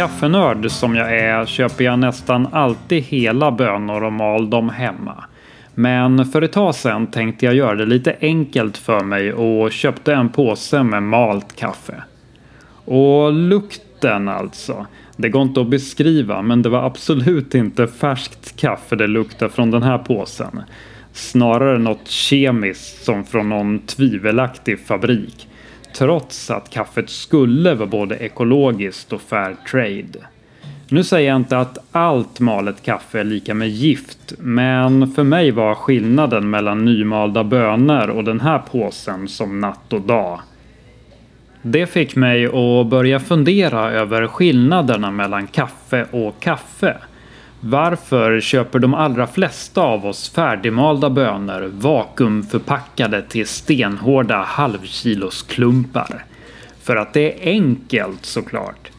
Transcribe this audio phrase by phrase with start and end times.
[0.00, 5.24] kaffenörd som jag är köper jag nästan alltid hela bönor och mal dem hemma.
[5.74, 10.14] Men för ett tag sedan tänkte jag göra det lite enkelt för mig och köpte
[10.14, 12.02] en påse med malt kaffe.
[12.84, 14.86] Och lukten alltså.
[15.16, 19.70] Det går inte att beskriva men det var absolut inte färskt kaffe det luktade från
[19.70, 20.62] den här påsen.
[21.12, 25.49] Snarare något kemiskt som från någon tvivelaktig fabrik.
[25.92, 30.26] Trots att kaffet skulle vara både ekologiskt och fair trade.
[30.88, 35.50] Nu säger jag inte att allt malet kaffe är lika med gift, men för mig
[35.50, 40.40] var skillnaden mellan nymalda bönor och den här påsen som natt och dag.
[41.62, 46.96] Det fick mig att börja fundera över skillnaderna mellan kaffe och kaffe.
[47.60, 56.24] Varför köper de allra flesta av oss färdigmalda bönor vakuumförpackade till stenhårda halvkilosklumpar?
[56.82, 58.90] För att det är enkelt såklart.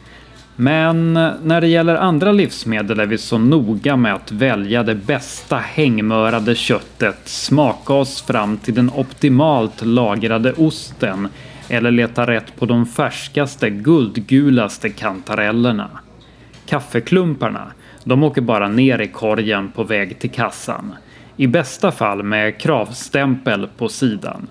[0.56, 5.56] Men när det gäller andra livsmedel är vi så noga med att välja det bästa
[5.56, 11.28] hängmörade köttet, smaka oss fram till den optimalt lagrade osten
[11.68, 15.90] eller leta rätt på de färskaste, guldgulaste kantarellerna.
[16.66, 17.72] Kaffeklumparna,
[18.04, 20.94] de åker bara ner i korgen på väg till kassan.
[21.36, 24.46] I bästa fall med kravstämpel på sidan.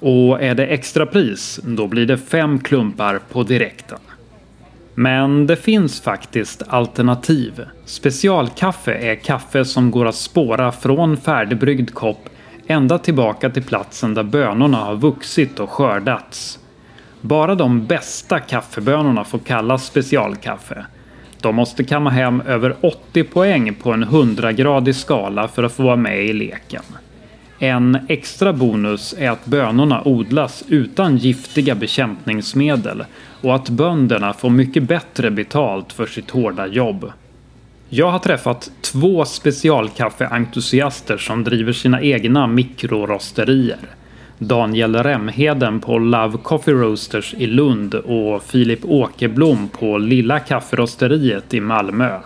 [0.00, 3.98] Och är det extrapris, då blir det fem klumpar på direkten.
[4.94, 7.64] Men det finns faktiskt alternativ.
[7.84, 12.28] Specialkaffe är kaffe som går att spåra från färdigbryggd kopp
[12.66, 16.58] ända tillbaka till platsen där bönorna har vuxit och skördats.
[17.20, 20.86] Bara de bästa kaffebönorna får kallas specialkaffe.
[21.44, 25.96] De måste kamma hem över 80 poäng på en 100-gradig skala för att få vara
[25.96, 26.82] med i leken.
[27.58, 33.04] En extra bonus är att bönorna odlas utan giftiga bekämpningsmedel
[33.42, 37.12] och att bönderna får mycket bättre betalt för sitt hårda jobb.
[37.88, 43.78] Jag har träffat två specialkaffeentusiaster som driver sina egna mikrorosterier.
[44.38, 51.60] Daniel Remheden på Love Coffee Roasters i Lund och Filip Åkerblom på Lilla Kafferosteriet i
[51.60, 52.18] Malmö.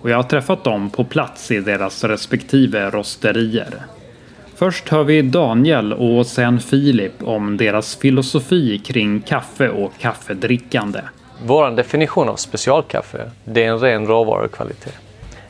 [0.00, 3.74] Och jag har träffat dem på plats i deras respektive rosterier.
[4.56, 11.00] Först hör vi Daniel och sen Filip om deras filosofi kring kaffe och kaffedrickande.
[11.46, 14.98] Vår definition av specialkaffe, det är en ren råvarukvalitet.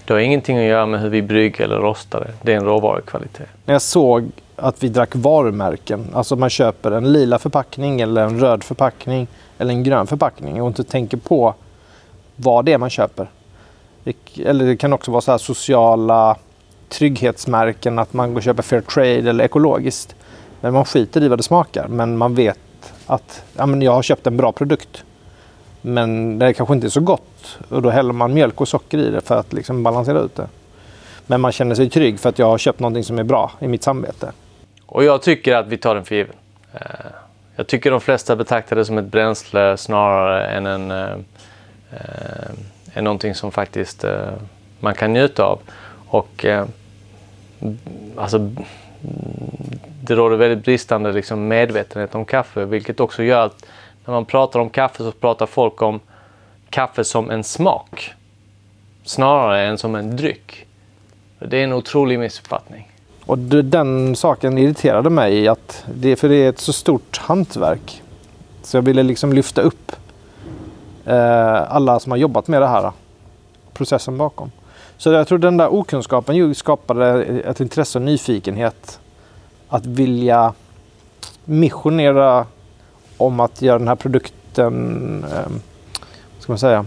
[0.05, 2.33] Det har ingenting att göra med hur vi brygger eller rostar det.
[2.43, 3.49] Det är en råvarukvalitet.
[3.65, 4.31] När jag såg
[4.61, 9.27] att vi drack varumärken, alltså man köper en lila förpackning eller en röd förpackning
[9.59, 11.55] eller en grön förpackning och inte tänker på
[12.37, 13.31] vad det är man köper.
[14.45, 16.37] Eller det kan också vara så sociala
[16.89, 20.15] trygghetsmärken, att man går och köper fair trade eller ekologiskt.
[20.61, 21.89] Men man skiter i vad det smakar.
[21.89, 22.59] Men man vet
[23.07, 25.05] att ja, men jag har köpt en bra produkt.
[25.81, 27.59] Men det kanske inte är så gott.
[27.69, 30.49] Och då häller man mjölk och socker i det för att liksom balansera ut det.
[31.27, 33.69] Men man känner sig trygg för att jag har köpt någonting som är bra i
[33.69, 34.33] mitt samvete.
[34.91, 36.37] Och jag tycker att vi tar den för given.
[36.75, 36.81] Eh,
[37.57, 41.13] jag tycker de flesta betraktar det som ett bränsle snarare än en, eh,
[41.91, 42.51] eh
[42.95, 44.33] än någonting som faktiskt eh,
[44.81, 45.61] man kan njuta av.
[46.09, 46.67] Och eh,
[48.17, 48.51] alltså,
[50.03, 53.67] det råder väldigt bristande liksom, medvetenhet om kaffe, vilket också gör att
[54.05, 56.01] när man pratar om kaffe så pratar folk om
[56.71, 58.13] kaffe som en smak
[59.05, 60.67] snarare än som en dryck.
[61.39, 62.90] Det är en otrolig missuppfattning.
[63.31, 68.03] Och den saken irriterade mig, att det, för det är ett så stort hantverk.
[68.63, 69.93] Så jag ville liksom lyfta upp
[71.05, 72.93] eh, alla som har jobbat med det här,
[73.73, 74.51] processen bakom.
[74.97, 79.01] Så jag tror den där okunskapen skapade ett intresse och nyfikenhet.
[79.69, 80.53] Att vilja
[81.45, 82.47] missionera
[83.17, 85.53] om att göra den här produkten, eh,
[86.39, 86.85] ska man säga,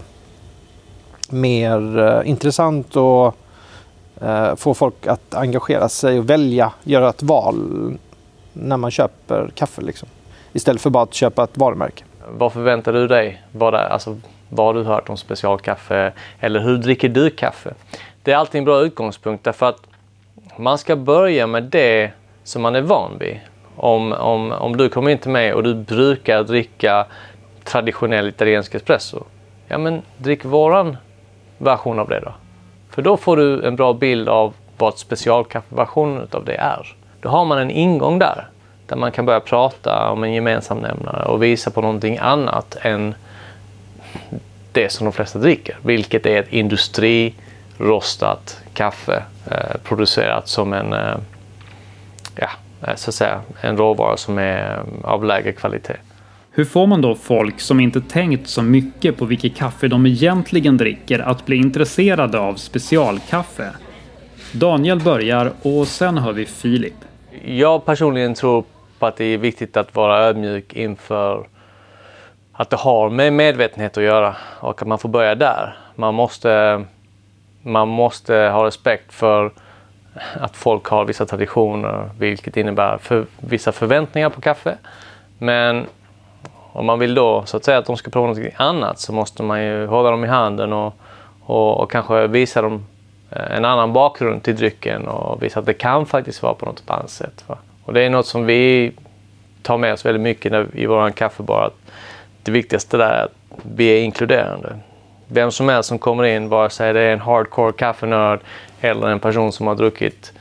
[1.28, 3.36] mer eh, intressant och
[4.20, 7.56] Eh, få folk att engagera sig och välja, göra ett val
[8.52, 9.82] när man köper kaffe.
[9.82, 10.08] Liksom.
[10.52, 12.04] Istället för bara att köpa ett varumärke.
[12.28, 13.42] Vad förväntar du dig?
[13.52, 16.12] Vad, är, alltså, vad har du hört om specialkaffe?
[16.40, 17.74] Eller hur dricker du kaffe?
[18.22, 19.80] Det är alltid en bra utgångspunkt därför att
[20.56, 22.10] man ska börja med det
[22.44, 23.40] som man är van vid.
[23.76, 27.06] Om, om, om du kommer in till mig och du brukar dricka
[27.64, 29.24] traditionell italiensk espresso.
[29.68, 30.96] Ja men drick våran
[31.58, 32.32] version av det då.
[32.94, 36.96] För då får du en bra bild av vad specialkaffeversionen av det är.
[37.20, 38.48] Då har man en ingång där.
[38.86, 43.14] Där man kan börja prata om en gemensam nämnare och visa på någonting annat än
[44.72, 45.76] det som de flesta dricker.
[45.82, 51.16] Vilket är ett industrirostat kaffe eh, producerat som en, eh,
[52.36, 52.50] ja,
[52.86, 55.96] eh, så att säga, en råvara som är eh, av lägre kvalitet.
[56.56, 60.76] Hur får man då folk som inte tänkt så mycket på vilket kaffe de egentligen
[60.76, 63.70] dricker att bli intresserade av specialkaffe?
[64.52, 66.94] Daniel börjar och sen hör vi Filip.
[67.44, 68.64] Jag personligen tror
[68.98, 71.46] på att det är viktigt att vara ödmjuk inför
[72.52, 75.76] att det har med medvetenhet att göra och att man får börja där.
[75.94, 76.84] Man måste,
[77.62, 79.52] man måste ha respekt för
[80.34, 84.76] att folk har vissa traditioner, vilket innebär för, vissa förväntningar på kaffe.
[85.38, 85.86] Men
[86.74, 89.42] om man vill då så att säga att de ska prova något annat så måste
[89.42, 90.94] man ju hålla dem i handen och,
[91.40, 92.86] och, och kanske visa dem
[93.30, 96.82] eh, en annan bakgrund till drycken och visa att det kan faktiskt vara på något
[96.86, 97.44] annat sätt.
[97.46, 97.58] Va?
[97.84, 98.92] Och det är något som vi
[99.62, 101.64] tar med oss väldigt mycket när, i vår kaffebar.
[101.66, 101.92] Att
[102.42, 104.78] det viktigaste där är att vi är inkluderande.
[105.28, 108.40] Vem som helst som kommer in, vare sig det är en hardcore kaffenörd
[108.80, 110.32] eller en person som har druckit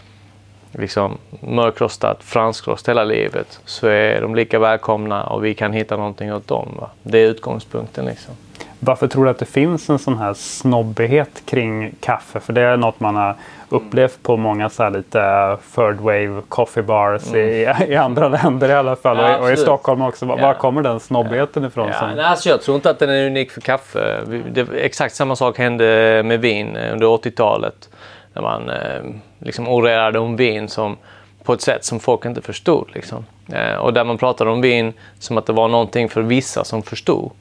[0.73, 6.33] liksom, mörkrostat franskrost hela livet så är de lika välkomna och vi kan hitta någonting
[6.33, 6.77] åt dem.
[6.79, 6.89] Va?
[7.03, 8.05] Det är utgångspunkten.
[8.05, 8.33] Liksom.
[8.79, 12.39] Varför tror du att det finns en sån här snobbighet kring kaffe?
[12.39, 13.35] För det är något man har
[13.69, 17.39] upplevt på många så lite third wave coffee bars mm.
[17.49, 19.17] i, i, andra länder i alla fall.
[19.17, 20.25] Ja, och, i Stockholm också.
[20.25, 20.47] Var, ja.
[20.47, 21.89] var kommer den snobbigheten ifrån?
[21.89, 24.19] Ja, nej, alltså jag tror inte att den är unik för kaffe.
[24.51, 27.89] Det, exakt samma sak hände med vin under 80-talet.
[28.33, 29.01] När man eh,
[29.39, 30.97] liksom orerade om vin som,
[31.43, 32.89] på ett sätt som folk inte förstod.
[32.93, 33.25] Liksom.
[33.53, 36.83] Eh, och där man pratade om vin som att det var någonting för vissa som
[36.83, 37.31] förstod.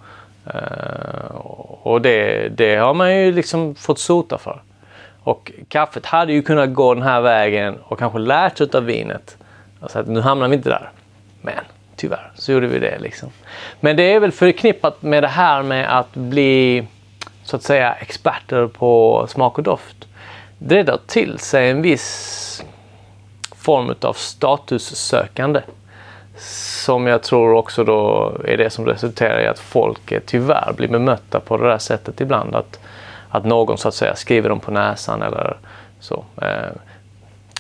[0.47, 1.37] Eh,
[1.83, 4.63] och det, det har man ju liksom fått sota för.
[5.23, 9.37] Och kaffet hade ju kunnat gå den här vägen och kanske lärt sig av vinet.
[9.81, 10.91] Alltså att nu hamnar vi inte där.
[11.41, 11.65] Men
[11.97, 12.99] tyvärr så gjorde vi det.
[12.99, 13.29] Liksom.
[13.81, 16.87] Men det är väl förknippat med det här med att bli
[17.45, 20.09] så att säga experter på smak och doft.
[20.67, 22.65] Det drar till sig en viss
[23.57, 25.61] form av statussökande.
[26.85, 31.41] Som jag tror också då är det som resulterar i att folk tyvärr blir bemötta
[31.41, 32.55] på det där sättet ibland.
[32.55, 32.81] Att,
[33.29, 35.57] att någon så att säga skriver dem på näsan eller
[36.01, 36.25] så.
[36.43, 36.73] Eh,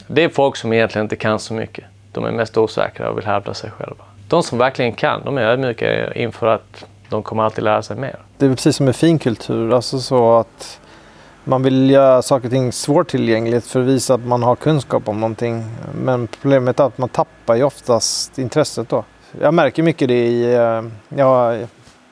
[0.06, 1.84] det är folk som egentligen inte kan så mycket.
[2.12, 4.04] De är mest osäkra och vill hävda sig själva.
[4.28, 8.16] De som verkligen kan, de är ödmjuka inför att de kommer alltid lära sig mer.
[8.38, 10.80] Det är precis som med finkultur, alltså så att
[11.44, 15.20] man vill göra saker och ting svårtillgängligt för att visa att man har kunskap om
[15.20, 15.64] någonting.
[15.94, 19.04] Men problemet är att man tappar ju oftast intresset då.
[19.40, 21.58] Jag märker mycket det i, eh, ja,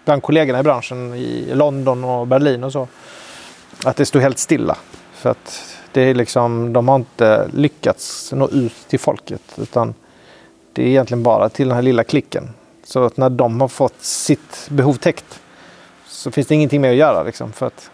[0.04, 2.88] bland kollegorna i branschen i London och Berlin och så.
[3.84, 4.76] Att det står helt stilla.
[5.12, 9.42] För att det är liksom, de har inte lyckats nå ut till folket.
[9.58, 9.94] Utan
[10.72, 12.50] det är egentligen bara till den här lilla klicken.
[12.84, 15.40] Så att när de har fått sitt behov täckt
[16.06, 17.22] så finns det ingenting mer att göra.
[17.22, 17.90] Liksom, för att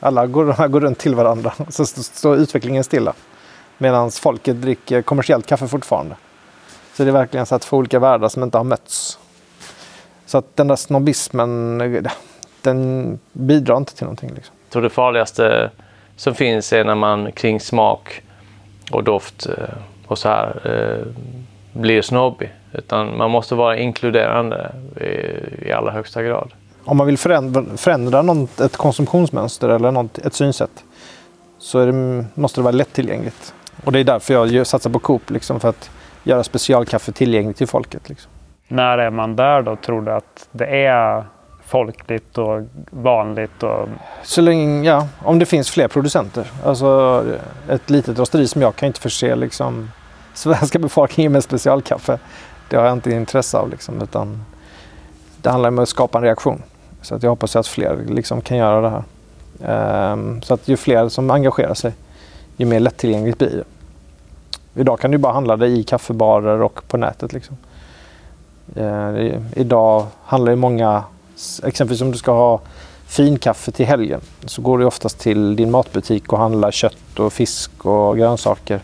[0.00, 1.52] alla går, går runt till varandra.
[1.68, 3.12] Så står utvecklingen stilla.
[3.78, 6.16] Medan folket dricker kommersiellt kaffe fortfarande.
[6.94, 9.18] Så det är verkligen så att två olika världar som inte har mötts.
[10.26, 12.02] Så att den där snobbismen, eh,
[12.62, 14.30] den bidrar inte till någonting.
[14.34, 14.54] Liksom.
[14.64, 15.70] Jag tror det farligaste
[16.16, 18.22] som finns är när man kring smak
[18.92, 19.54] och doft eh,
[20.06, 21.06] och så här eh,
[21.72, 22.52] blir snobbig.
[22.72, 26.52] Utan man måste vara inkluderande i, i allra högsta grad
[26.84, 30.84] om man vill förändra, förändra något, ett konsumtionsmönster eller något, ett synsätt
[31.60, 33.54] så det, måste det vara lättillgängligt.
[33.84, 35.90] Och det är därför jag satsar på Coop, liksom, för att
[36.22, 38.08] göra specialkaffe tillgängligt till folket.
[38.08, 38.30] Liksom.
[38.68, 41.24] När är man där då, tror du att det är
[41.66, 43.62] folkligt och vanligt?
[43.62, 43.88] Och...
[44.22, 46.50] Så länge, ja, om det finns fler producenter.
[46.64, 47.24] Alltså
[47.68, 49.90] ett litet rosteri som jag kan inte förse liksom,
[50.34, 52.18] svenska befolkningen med specialkaffe.
[52.68, 53.70] Det har jag inte intresse av.
[53.70, 54.44] Liksom, utan
[55.42, 56.62] det handlar om att skapa en reaktion.
[57.02, 59.02] Så att jag hoppas att fler liksom kan göra det här.
[60.12, 61.92] Um, så att ju fler som engagerar sig,
[62.56, 63.64] ju mer lättillgängligt blir det.
[64.80, 67.32] Idag kan du bara handla det i kaffebarer och på nätet.
[67.32, 67.56] Liksom.
[68.76, 71.04] Uh, idag handlar ju många,
[71.64, 72.60] exempelvis om du ska ha
[73.06, 77.86] finkaffe till helgen, så går du oftast till din matbutik och handlar kött och fisk
[77.86, 78.80] och grönsaker.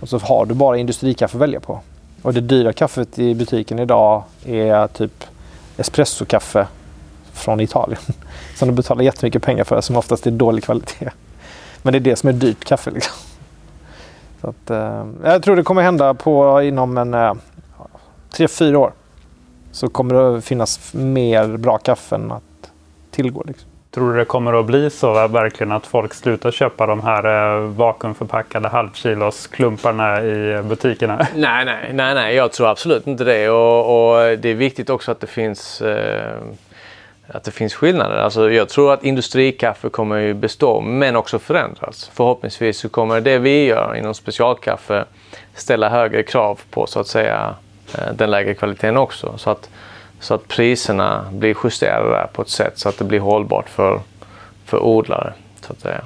[0.00, 1.80] Och så har du bara industrikaffe att välja på.
[2.22, 5.24] Och det dyra kaffet i butiken idag är typ
[5.76, 6.66] espressokaffe
[7.32, 8.00] från Italien.
[8.54, 11.10] Som de betalar jättemycket pengar för som oftast är dålig kvalitet.
[11.82, 12.90] Men det är det som är dyrt kaffe.
[12.90, 13.14] Liksom.
[14.40, 17.34] Så att, eh, jag tror det kommer hända på inom en eh,
[18.30, 18.92] tre, fyra år.
[19.72, 22.70] Så kommer det finnas mer bra kaffe än att
[23.10, 23.44] tillgå.
[23.46, 23.71] Liksom.
[23.94, 27.60] Tror du det kommer att bli så verkligen att folk slutar köpa de här eh,
[27.60, 31.26] vakuumförpackade halvkilos klumparna i eh, butikerna?
[31.34, 33.48] Nej, nej, nej, nej, jag tror absolut inte det.
[33.50, 36.36] Och, och det är viktigt också att det finns eh,
[37.26, 38.16] att det finns skillnader.
[38.16, 42.10] Alltså jag tror att industrikaffe kommer ju bestå men också förändras.
[42.14, 45.04] Förhoppningsvis så kommer det vi gör inom specialkaffe
[45.54, 47.54] ställa högre krav på så att säga
[47.94, 49.38] eh, den lägre kvaliteten också.
[49.38, 49.70] Så att,
[50.22, 54.00] så att priserna blir justerade på ett sätt så att det blir hållbart för,
[54.64, 55.32] för odlare.
[55.60, 56.00] Så att säga.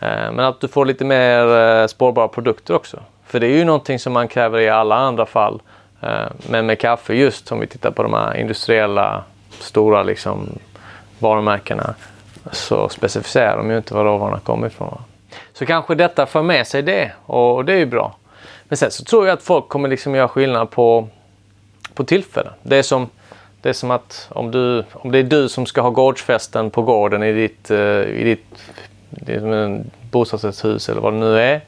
[0.00, 2.98] Eh, men att du får lite mer eh, spårbara produkter också.
[3.26, 5.62] För det är ju någonting som man kräver i alla andra fall.
[6.00, 10.58] Eh, men med kaffe just om vi tittar på de här industriella stora liksom,
[11.18, 11.94] varumärkena
[12.52, 15.02] så specificerar de ju inte var råvarorna kommer ifrån.
[15.52, 18.16] Så kanske detta för med sig det och det är ju bra.
[18.64, 21.08] Men sen så tror jag att folk kommer liksom göra skillnad på,
[21.94, 22.52] på tillfällen.
[22.62, 23.08] Det är som
[23.62, 26.82] det är som att om, du, om det är du som ska ha gårdsfesten på
[26.82, 28.62] gården i ditt, eh, i ditt,
[29.10, 29.78] ditt eh,
[30.10, 31.60] bostadsrättshus eller vad det nu är.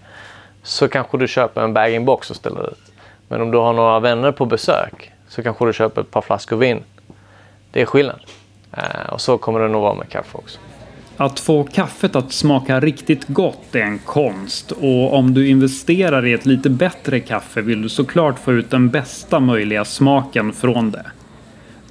[0.62, 2.92] Så kanske du köper en bag-in-box och ställer ut.
[3.28, 6.56] Men om du har några vänner på besök så kanske du köper ett par flaskor
[6.56, 6.82] vin.
[7.70, 8.20] Det är skillnad.
[8.72, 10.58] Eh, och så kommer det nog vara med kaffe också.
[11.16, 16.32] Att få kaffet att smaka riktigt gott är en konst och om du investerar i
[16.32, 21.04] ett lite bättre kaffe vill du såklart få ut den bästa möjliga smaken från det.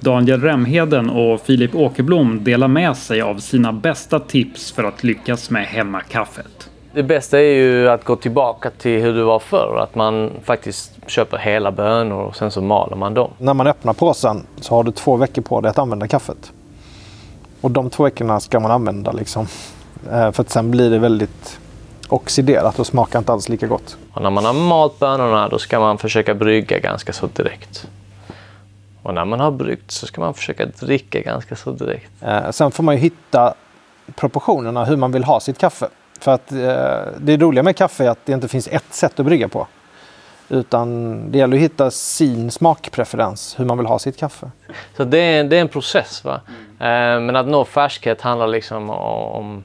[0.02, 5.50] Daniel Remheden och Filip Åkerblom delar med sig av sina bästa tips för att lyckas
[5.50, 6.70] med hemmakaffet.
[6.94, 9.78] Det bästa är ju att gå tillbaka till hur det var förr.
[9.82, 13.30] Att man faktiskt köper hela bönor och sen så maler man dem.
[13.38, 16.52] När man öppnar påsen så har du två veckor på dig att använda kaffet.
[17.60, 19.46] Och de två veckorna ska man använda liksom.
[20.12, 21.58] Eh, för att sen blir det väldigt
[22.08, 23.96] oxiderat och smakar inte alls lika gott.
[24.12, 27.86] Och när man har malt bönorna då ska man försöka brygga ganska så direkt.
[29.02, 32.10] Och när man har bryggt så ska man försöka dricka ganska så direkt.
[32.20, 33.54] Eh, sen får man ju hitta
[34.14, 35.88] proportionerna hur man vill ha sitt kaffe.
[36.20, 39.26] För att eh, det roliga med kaffe är att det inte finns ett sätt att
[39.26, 39.66] brygga på.
[40.48, 44.50] Utan det gäller att hitta sin smakpreferens, hur man vill ha sitt kaffe.
[44.96, 46.24] Så det är, det är en process.
[46.24, 46.40] va.
[46.78, 49.64] Eh, men att nå färskhet handlar liksom om,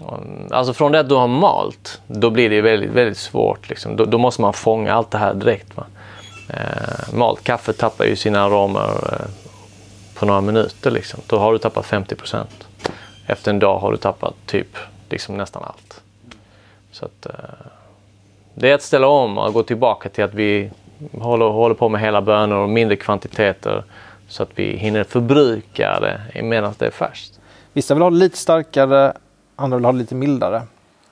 [0.00, 3.68] om Alltså från det att du har malt, då blir det väldigt, väldigt svårt.
[3.68, 3.96] Liksom.
[3.96, 5.76] Då, då, måste man fånga allt det här direkt.
[5.76, 5.84] Va?
[6.48, 9.26] Eh, malt kaffe tappar ju sina aromer eh,
[10.14, 10.90] på några minuter.
[10.90, 11.20] Liksom.
[11.26, 12.68] Då har du tappat 50 procent.
[13.26, 14.76] Efter en dag har du tappat typ
[15.08, 16.00] liksom nästan allt.
[16.92, 17.32] Så att, eh,
[18.54, 20.70] det är att ställa om och gå tillbaka till att vi
[21.12, 23.84] håller, håller på med hela bönor och mindre kvantiteter
[24.28, 27.40] så att vi hinner förbruka det medan det är färskt.
[27.72, 29.12] Vissa vill ha det lite starkare,
[29.56, 30.62] andra vill ha det lite mildare.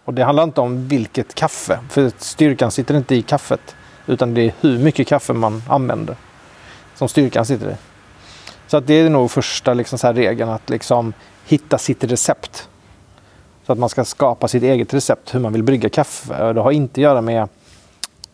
[0.05, 3.77] Och det handlar inte om vilket kaffe, för styrkan sitter inte i kaffet.
[4.07, 6.17] Utan det är hur mycket kaffe man använder
[6.95, 7.75] som styrkan sitter i.
[8.67, 11.13] Så att det är nog första liksom så här regeln att liksom
[11.47, 12.69] hitta sitt recept.
[13.67, 16.53] Så att man ska skapa sitt eget recept hur man vill brygga kaffe.
[16.53, 17.49] Det har inte att göra med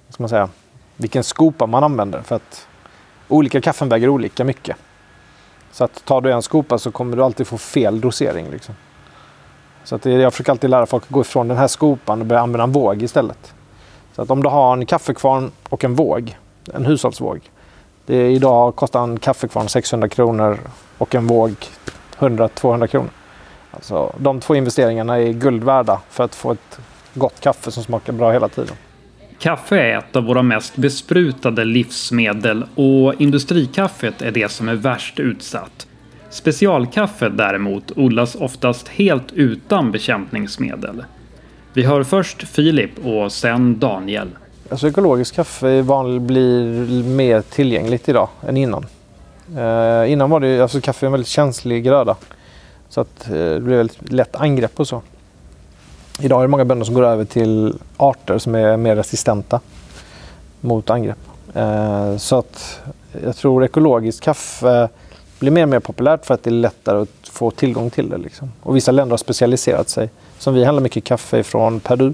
[0.08, 0.48] ska man säga,
[0.96, 2.22] vilken skopa man använder.
[2.22, 2.66] För att
[3.28, 4.76] olika kaffen väger olika mycket.
[5.72, 8.50] Så att tar du en skopa så kommer du alltid få fel dosering.
[8.50, 8.74] Liksom.
[9.84, 12.26] Så att det, jag försöker alltid lära folk att gå ifrån den här skopan och
[12.26, 13.54] börja använda en våg istället.
[14.18, 16.36] Så att om du har en kaffekvarn och en våg,
[16.74, 17.40] en hushållsvåg.
[18.06, 20.58] Det är, idag kostar en kaffekvarn 600 kronor
[20.98, 21.54] och en våg
[22.18, 23.10] 100-200 kronor.
[23.70, 26.78] Alltså, de två investeringarna är guld värda för att få ett
[27.14, 28.76] gott kaffe som smakar bra hela tiden.
[29.38, 35.18] Kaffe är ett av våra mest besprutade livsmedel och industrikaffet är det som är värst
[35.18, 35.86] utsatt.
[36.30, 41.04] Specialkaffe däremot odlas oftast helt utan bekämpningsmedel.
[41.72, 44.28] Vi hör först Filip och sen Daniel.
[44.70, 45.82] Alltså ekologiskt kaffe
[46.20, 48.86] blir mer tillgängligt idag än innan.
[49.56, 52.16] Eh, innan var det alltså kaffe en väldigt känslig gröda.
[52.88, 55.02] Så att eh, det blir väldigt lätt angrepp och så.
[56.20, 59.60] Idag är det många bönder som går över till arter som är mer resistenta
[60.60, 61.18] mot angrepp.
[61.54, 62.80] Eh, så att
[63.24, 64.88] jag tror ekologiskt kaffe
[65.38, 68.18] blir mer och mer populärt för att det är lättare att få tillgång till det.
[68.18, 68.52] Liksom.
[68.62, 70.10] Och vissa länder har specialiserat sig.
[70.38, 72.12] Som vi handlar mycket kaffe ifrån, Peru.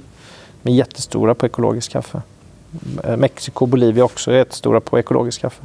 [0.63, 2.23] Med jättestora på ekologiskt kaffe.
[3.05, 5.63] Eh, Mexiko och Bolivia också är jättestora på ekologiskt kaffe.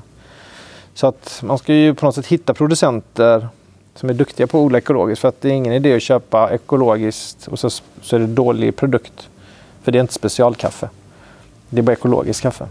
[0.93, 3.47] Så att man ska ju på något sätt hitta producenter
[3.95, 5.21] som är duktiga på att odla ekologiskt.
[5.21, 7.69] För att det är ingen idé att köpa ekologiskt och så,
[8.01, 9.29] så är det dålig produkt.
[9.83, 10.89] För det är inte specialkaffe.
[11.69, 12.67] Det är bara ekologiskt kaffe.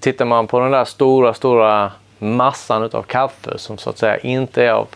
[0.00, 4.64] Tittar man på den där stora, stora massan av kaffe som så att säga inte
[4.64, 4.88] är av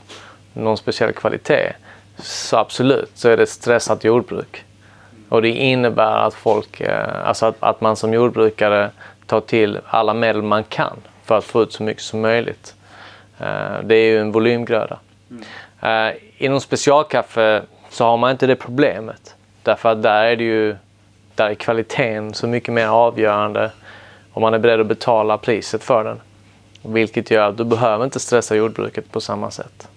[0.52, 1.72] någon speciell kvalitet.
[2.18, 4.64] Så absolut så är det stressat jordbruk.
[5.28, 8.90] Och det innebär att folk, eh, alltså att, att man som jordbrukare
[9.26, 12.74] tar till alla medel man kan för att få ut så mycket som möjligt.
[13.38, 14.98] Eh, det är ju en volymgröda.
[15.30, 16.16] Mm.
[16.36, 19.34] Inom specialkaffe så har man inte det problemet.
[19.62, 20.76] Därför att där är det ju
[21.34, 23.70] där är kvaliteten så mycket mer avgörande
[24.32, 26.20] om man är beredd att betala priset för den.
[26.82, 29.88] Vilket gör att du behöver inte stressa jordbruket på samma sätt.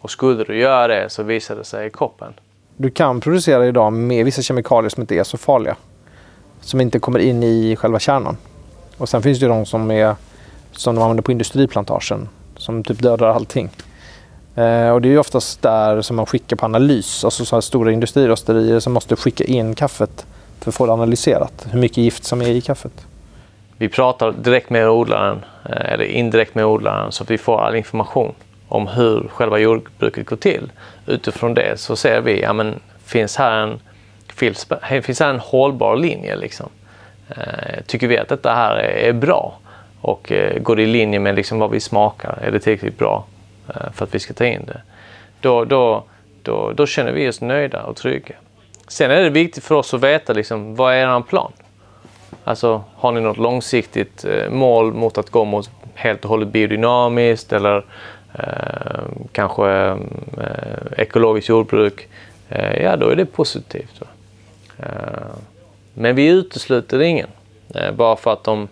[0.00, 2.32] Och skulle du göra det så visar det sig i koppen.
[2.76, 5.76] Du kan producera idag med vissa kemikalier som inte är så farliga.
[6.60, 8.36] Som inte kommer in i själva kärnan.
[8.98, 10.16] Och sen finns det de som, är,
[10.72, 12.28] som de använder på industriplantagen.
[12.56, 13.70] som typ dödar allting.
[14.54, 17.60] Eh, och det är ju oftast där som man skickar på analys, alltså så här
[17.60, 20.26] stora industrirosterier som måste skicka in kaffet
[20.60, 23.06] för att få det analyserat, hur mycket gift som är i kaffet.
[23.76, 27.76] Vi pratar direkt med odlaren, eh, eller indirekt med odlaren, så att vi får all
[27.76, 28.34] information
[28.72, 30.72] om hur själva jordbruket går till.
[31.06, 33.80] Utifrån det så ser vi, ja men finns här en,
[35.02, 36.68] finns här en hållbar linje liksom?
[37.28, 39.58] Eh, tycker vi att detta här är bra
[40.00, 42.38] och eh, går i linje med liksom vad vi smakar?
[42.42, 43.24] Är det tillräckligt bra
[43.68, 44.82] eh, för att vi ska ta in det?
[45.40, 46.04] Då, då,
[46.42, 48.34] då, då känner vi oss nöjda och trygga.
[48.88, 51.52] Sen är det viktigt för oss att veta liksom, vad är er plan?
[52.44, 57.52] Alltså, har ni något långsiktigt eh, mål mot att gå mot helt och hållet biodynamiskt
[57.52, 57.84] eller
[58.34, 59.68] eh, kanske
[60.38, 62.08] eh, ekologiskt jordbruk?
[62.48, 64.02] Eh, ja, då är det positivt.
[64.78, 64.86] Eh,
[65.94, 67.28] men vi utesluter ingen
[67.74, 68.68] eh, bara för att de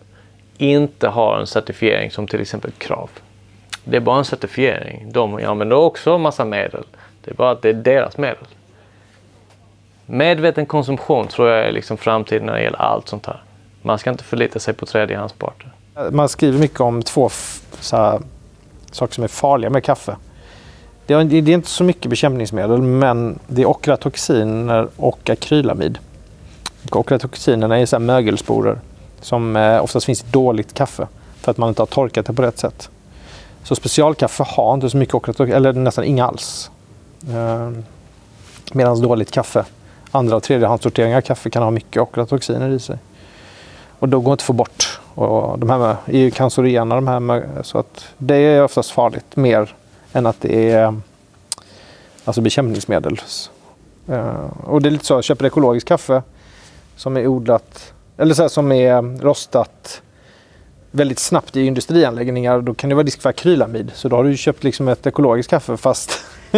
[0.59, 3.11] inte har en certifiering som till exempel KRAV.
[3.85, 5.13] Det är bara en certifiering.
[5.13, 6.85] De använder också massa medel.
[7.25, 8.47] Det är bara att det är deras medel.
[10.07, 13.43] Medveten konsumtion tror jag är liksom framtiden när det gäller allt sånt här.
[13.83, 15.71] Man ska inte förlita sig på tredjehandsparter.
[16.11, 17.31] Man skriver mycket om två
[17.93, 18.21] här,
[18.91, 20.17] saker som är farliga med kaffe.
[21.07, 25.99] Det är, det är inte så mycket bekämpningsmedel men det är okratoxiner och akrylamid.
[26.93, 28.81] Okratoxinerna är så här mögelsporer
[29.21, 31.09] som eh, oftast finns i dåligt kaffe
[31.41, 32.91] för att man inte har torkat det på rätt sätt.
[33.65, 36.71] Så specialkaffe har inte så mycket okratoxiner, eller nästan inga alls.
[37.33, 37.85] Ehm,
[38.73, 39.65] Medan dåligt kaffe,
[40.11, 42.99] andra och tredjehandssortering av kaffe kan ha mycket okratoxiner i sig.
[44.01, 45.01] Och då går inte att få bort.
[45.15, 47.49] Och de här är ju cancerogena de här med.
[47.63, 49.75] så att det är oftast farligt mer
[50.13, 51.01] än att det är
[52.25, 53.21] alltså bekämpningsmedel.
[54.09, 56.23] Eh, och det är lite så, köper ekologiskt kaffe
[56.97, 60.03] som är odlat, eller så här, som är rostat
[60.91, 63.91] väldigt snabbt i industrianläggningar, då kan det vara risk för akrylamid.
[63.95, 66.25] Så då har du köpt liksom ett ekologiskt kaffe fast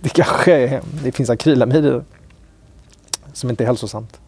[0.00, 2.04] det kanske är, det finns akrylamid i det.
[3.32, 4.20] Som inte är hälsosamt.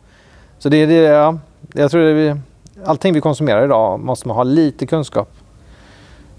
[0.59, 1.39] Så det är det, ja,
[1.77, 2.41] jag tror att vi,
[2.85, 5.33] allting vi konsumerar idag måste man ha lite kunskap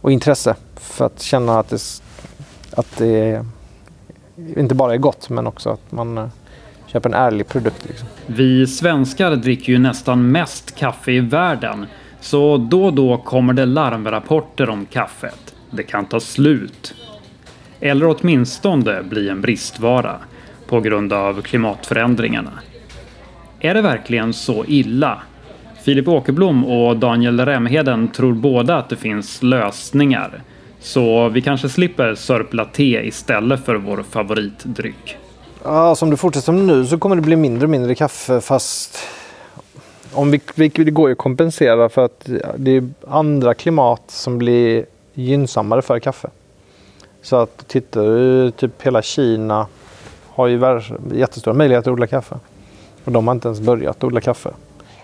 [0.01, 1.79] och intresse för att känna att det,
[2.71, 3.45] att det
[4.55, 6.27] inte bara är gott men också att man eh,
[6.87, 7.85] köper en ärlig produkt.
[7.87, 8.07] Liksom.
[8.25, 11.85] Vi svenskar dricker ju nästan mest kaffe i världen.
[12.19, 15.55] Så då och då kommer det larmrapporter om kaffet.
[15.71, 16.95] Det kan ta slut.
[17.79, 20.19] Eller åtminstone bli en bristvara
[20.67, 22.51] på grund av klimatförändringarna.
[23.59, 25.21] Är det verkligen så illa?
[25.83, 30.41] Filip Åkerblom och Daniel Remheden tror båda att det finns lösningar.
[30.79, 35.17] Så vi kanske slipper sörpla te istället för vår favoritdryck.
[35.63, 38.97] Ja, som det fortsätter som nu så kommer det bli mindre och mindre kaffe fast
[40.13, 44.85] om vi, det går ju att kompensera för att det är andra klimat som blir
[45.13, 46.29] gynnsammare för kaffe.
[47.21, 49.67] Så att tittar du typ hela Kina
[50.27, 50.81] har ju
[51.13, 52.35] jättestora möjligheter att odla kaffe.
[53.05, 54.49] Och de har inte ens börjat odla kaffe.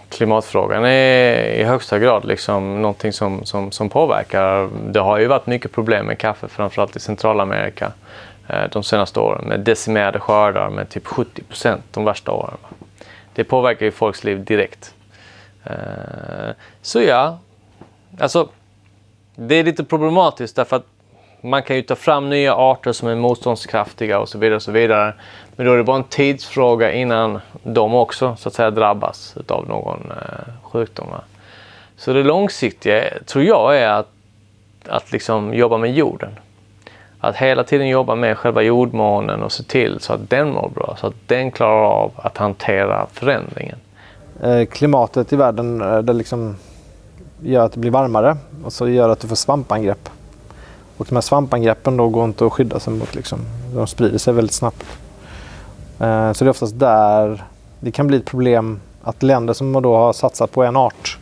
[0.10, 4.70] Klimatfrågan är i högsta grad liksom någonting som, som, som påverkar.
[4.92, 7.92] Det har ju varit mycket problem med kaffe, framförallt i Centralamerika.
[8.48, 12.58] Eh, de senaste åren med decimerade skördar med typ 70 procent de värsta åren.
[13.34, 14.94] Det påverkar ju folks liv direkt.
[15.64, 17.40] Eh, så ja,
[18.20, 18.50] alltså
[19.36, 20.86] det är lite problematiskt därför att
[21.42, 24.56] man kan ju ta fram nya arter som är motståndskraftiga och så vidare.
[24.56, 25.14] Och så vidare.
[25.56, 29.68] Men då är det bara en tidsfråga innan de också så att säga drabbas av
[29.68, 31.08] någon eh, sjukdom.
[31.98, 34.10] Så det långsiktiga tror jag är att,
[34.88, 36.32] att liksom jobba med jorden
[37.22, 40.96] att hela tiden jobba med själva jordmånen och se till så att den mår bra,
[41.00, 43.78] så att den klarar av att hantera förändringen.
[44.44, 46.56] Eh, klimatet i världen eh, det liksom
[47.42, 50.10] gör att det blir varmare och så gör att du får svampangrepp.
[51.02, 53.16] Och de här svampangreppen då går inte att skydda sig mot.
[53.16, 53.40] Liksom.
[53.76, 54.86] De sprider sig väldigt snabbt.
[56.00, 57.44] Eh, så det är oftast där
[57.80, 61.18] det kan bli ett problem att länder som då har satsat på en art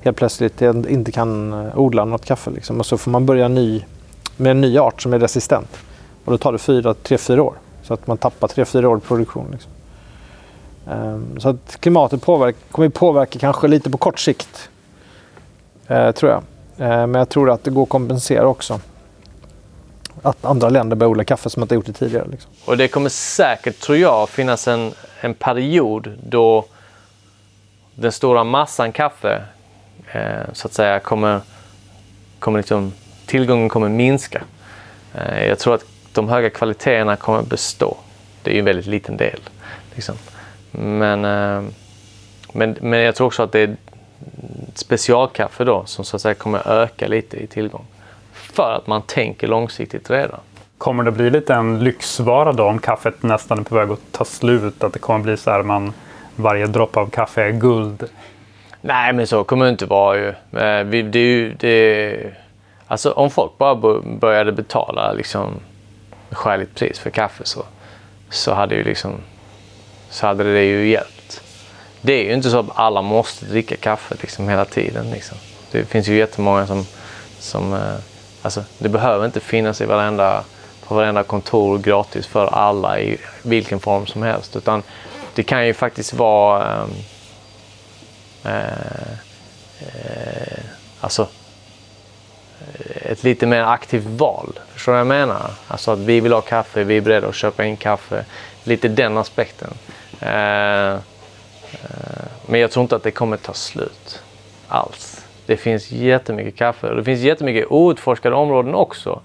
[0.00, 2.50] helt plötsligt inte kan eh, odla något kaffe.
[2.50, 2.80] Liksom.
[2.80, 3.84] Och så får man börja ny
[4.36, 5.68] med en ny art som är resistent.
[6.24, 7.54] Och då tar det 3-4 år.
[7.82, 9.46] Så att man tappar 3-4 år produktion.
[9.52, 9.72] Liksom.
[10.90, 14.68] Um, så att klimatet påverkar, kommer påverka kanske lite på kort sikt.
[15.90, 16.42] Uh, tror jag.
[16.80, 18.80] Uh, men jag tror att det går att kompensera också.
[20.22, 22.28] Att andra länder börjar odla kaffe som inte gjort det tidigare.
[22.30, 22.50] Liksom.
[22.64, 26.64] Och det kommer säkert, tror jag, finnas en, en period då
[27.94, 29.42] den stora massan kaffe
[30.12, 31.40] eh, så att säga kommer,
[32.38, 32.92] kommer liksom
[33.26, 34.42] tillgången kommer minska.
[35.14, 37.96] Eh, jag tror att de höga kvaliteterna kommer bestå.
[38.42, 39.40] Det är ju en väldigt liten del.
[39.94, 40.14] Liksom.
[40.70, 41.70] Men, eh,
[42.52, 43.76] men, men jag tror också att det är
[44.74, 47.86] specialkaffe då som så att säga kommer öka lite i tillgång
[48.54, 50.40] för att man tänker långsiktigt redan.
[50.78, 54.24] Kommer det bli lite en lyxvara då om kaffet nästan är på väg att ta
[54.24, 54.84] slut?
[54.84, 55.92] Att det kommer bli så här man
[56.36, 58.04] varje droppe av kaffe är guld?
[58.80, 60.28] Nej, men så kommer det inte vara ju.
[60.28, 62.16] Eh, det är ju det,
[62.86, 65.54] alltså om folk bara började betala liksom
[66.30, 67.64] skäligt pris för kaffe så,
[68.30, 69.12] så hade ju liksom
[70.10, 71.42] så hade det ju hjälpt.
[72.00, 75.10] Det är ju inte så att alla måste dricka kaffe liksom hela tiden.
[75.10, 75.38] Liksom.
[75.70, 76.86] Det finns ju jättemånga som,
[77.38, 77.94] som eh,
[78.44, 80.44] alltså, det behöver inte finnas i varenda,
[80.86, 84.56] på varenda kontor gratis för alla i vilken form som helst.
[84.56, 84.82] Utan
[85.34, 86.90] det kan ju faktiskt vara um,
[88.44, 89.12] eh,
[89.80, 90.58] eh,
[91.00, 91.28] alltså
[93.02, 94.58] ett lite mer aktivt val.
[94.72, 95.50] Förstår du vad jag menar?
[95.68, 98.24] Alltså att vi vill ha kaffe, vi är beredda att köpa in kaffe.
[98.64, 99.74] Lite den aspekten.
[100.20, 100.98] Eh, eh,
[102.46, 104.22] men jag tror inte att det kommer ta slut
[104.68, 105.13] alls.
[105.46, 109.20] Det finns jättemycket kaffe och det finns jättemycket outforskade områden också.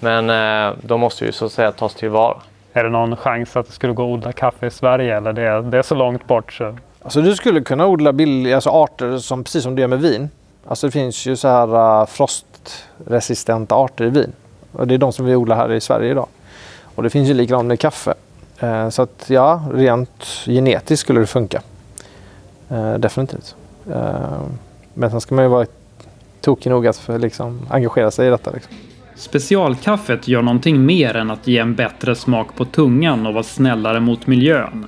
[0.00, 2.36] Men eh, de måste ju så att säga tas tillvara.
[2.72, 5.62] Är det någon chans att det skulle gå att odla kaffe i Sverige eller det,
[5.62, 6.52] det är så långt bort?
[6.52, 6.76] Så...
[7.02, 10.30] Alltså du skulle kunna odla billiga alltså arter som, precis som du gör med vin.
[10.66, 14.32] Alltså det finns ju så här uh, frostresistenta arter i vin.
[14.72, 16.26] Och det är de som vi odlar här i Sverige idag.
[16.94, 18.14] Och det finns ju likadant med kaffe.
[18.62, 21.62] Uh, så att ja, rent genetiskt skulle det funka.
[22.72, 23.56] Uh, definitivt
[24.94, 25.66] men sen ska man ju vara
[26.40, 28.50] tokig nog att för, liksom, engagera sig i detta.
[28.50, 28.74] Liksom.
[29.14, 34.00] Specialkaffet gör någonting mer än att ge en bättre smak på tungan och vara snällare
[34.00, 34.86] mot miljön.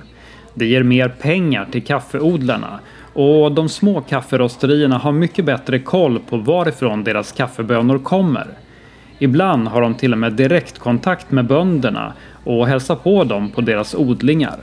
[0.53, 2.79] Det ger mer pengar till kaffeodlarna
[3.13, 8.47] och de små kafferosterierna har mycket bättre koll på varifrån deras kaffebönor kommer.
[9.19, 13.95] Ibland har de till och med direktkontakt med bönderna och hälsar på dem på deras
[13.95, 14.57] odlingar.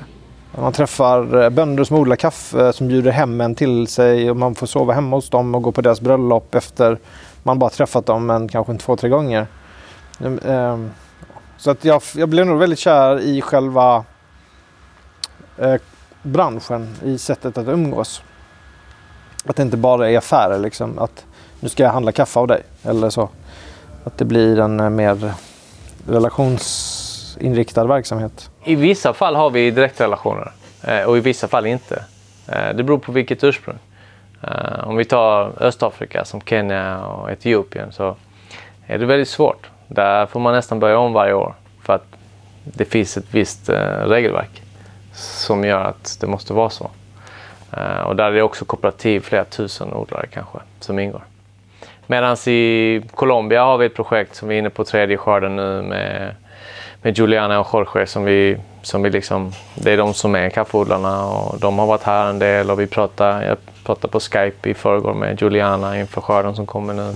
[0.58, 4.36] Man träffar eh, bönder som odlar kaffe eh, som bjuder hem en till sig och
[4.36, 6.98] man får sova hemma hos dem och gå på deras bröllop efter
[7.42, 9.46] man bara träffat dem en kanske två, tre gånger.
[10.20, 10.90] Ehm, ehm,
[11.56, 14.04] så att jag, jag blev nog väldigt kär i själva
[15.58, 15.74] eh,
[16.22, 18.22] branschen, i sättet att umgås.
[19.46, 20.98] Att det inte bara är affärer liksom.
[20.98, 21.24] Att
[21.60, 23.28] nu ska jag handla kaffe av dig eller så.
[24.04, 25.34] Att det blir en mer
[26.06, 26.93] relations
[27.40, 28.50] inriktad verksamhet.
[28.64, 30.52] I vissa fall har vi direktrelationer
[30.86, 32.04] eh, och i vissa fall inte.
[32.48, 33.78] Eh, det beror på vilket ursprung.
[34.42, 38.16] Eh, om vi tar Östafrika som Kenya och Etiopien så
[38.86, 39.70] är det väldigt svårt.
[39.88, 42.06] Där får man nästan börja om varje år för att
[42.64, 43.68] det finns ett visst
[44.04, 44.62] regelverk
[45.12, 46.90] som gör att det måste vara så.
[48.04, 51.22] Och där är det också kooperativ, flera tusen odlare kanske, som ingår.
[52.06, 55.82] Medan i Colombia har vi ett projekt som vi är inne på tredje skörden nu
[55.82, 56.34] med,
[57.04, 61.26] med Juliana och Jorge som vi, som vi liksom, det är de som är kaffeodlarna
[61.26, 64.74] och de har varit här en del och vi pratar, jag pratade på Skype i
[64.74, 67.14] förrgår med Juliana inför skörden som kommer nu,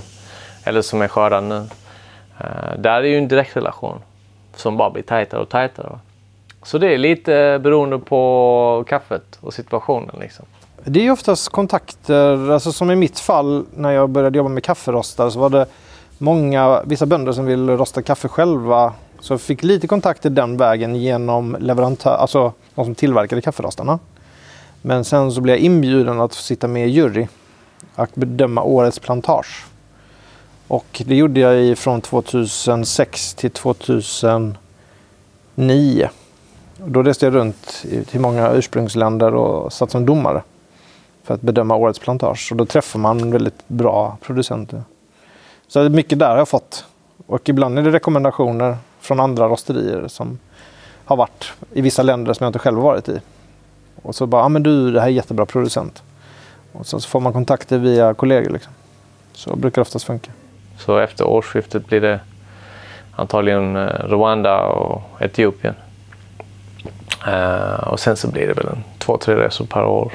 [0.64, 1.54] eller som är skördad nu.
[1.54, 3.98] Uh, där är ju en direktrelation
[4.56, 5.98] som bara blir tajtare och tajtare.
[6.62, 10.16] Så det är lite beroende på kaffet och situationen.
[10.20, 10.44] Liksom.
[10.84, 15.30] Det är oftast kontakter, alltså som i mitt fall när jag började jobba med kafferostar
[15.30, 15.66] så var det
[16.18, 18.92] många, vissa bönder som vill rosta kaffe själva.
[19.20, 23.98] Så jag fick lite kontakter den vägen genom leverantör, alltså de som tillverkade kafferastarna.
[24.82, 27.26] Men sen så blev jag inbjuden att sitta med i jury
[27.94, 29.66] och bedöma årets plantage.
[30.68, 34.56] Och det gjorde jag från 2006 till 2009.
[36.76, 40.42] Då reste jag runt till många ursprungsländer och satt som domare
[41.24, 42.48] för att bedöma årets plantage.
[42.50, 44.82] Och då träffar man väldigt bra producenter.
[45.68, 46.84] Så mycket där har jag fått.
[47.26, 50.38] Och ibland är det rekommendationer från andra rosterier som
[51.04, 53.20] har varit i vissa länder som jag inte själv varit i.
[54.02, 56.02] Och så bara, ja men du, det här är jättebra producent.
[56.72, 58.50] Och så får man kontakter via kollegor.
[58.50, 58.72] Liksom.
[59.32, 60.30] Så brukar det oftast funka.
[60.78, 62.20] Så efter årsskiftet blir det
[63.16, 65.74] antagligen eh, Rwanda och Etiopien?
[67.28, 70.12] Uh, och sen så blir det väl en två, tre resor per år.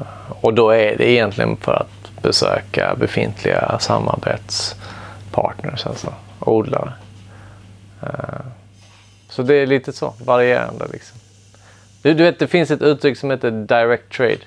[0.00, 0.06] Uh,
[0.40, 6.92] och då är det egentligen för att besöka befintliga samarbetspartners, alltså odlare.
[8.02, 8.40] Eh,
[9.28, 11.18] så det är lite så, varierande liksom.
[12.02, 14.38] Du, du vet, det finns ett uttryck som heter direct trade.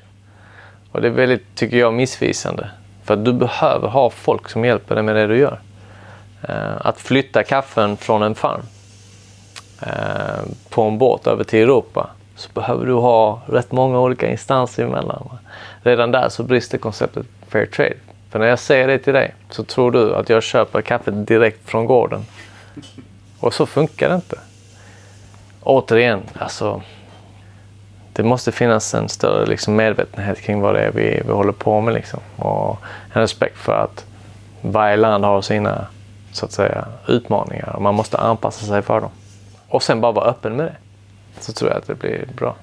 [0.92, 2.70] Och det är väldigt, tycker jag, missvisande.
[3.04, 5.60] För att du behöver ha folk som hjälper dig med det du gör.
[6.42, 8.62] Eh, att flytta kaffen från en farm
[9.82, 14.84] eh, på en båt över till Europa så behöver du ha rätt många olika instanser
[14.84, 15.30] emellan.
[15.82, 17.96] Redan där så brister konceptet fair trade.
[18.30, 21.70] För när jag säger det till dig så tror du att jag köper kaffet direkt
[21.70, 22.26] från gården.
[23.44, 24.38] Och så funkar det inte.
[25.64, 26.82] Återigen, alltså.
[28.14, 31.82] Det måste finnas en större liksom, medvetenhet kring vad det är vi, vi håller på
[31.82, 31.94] med.
[31.94, 32.20] Liksom.
[32.36, 32.78] Och
[33.14, 34.06] en respekt för att
[34.62, 35.88] varje land har sina
[36.32, 39.12] så att säga, utmaningar och man måste anpassa sig för dem.
[39.68, 40.76] Och sen bara vara öppen med det.
[41.40, 42.56] Så tror jag att det blir bra.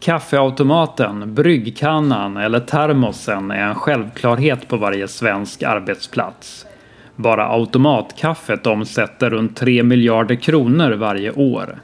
[0.00, 6.66] Kaffeautomaten, bryggkannan eller termosen är en självklarhet på varje svensk arbetsplats.
[7.20, 11.78] Bara automatkaffet omsätter runt 3 miljarder kronor varje år.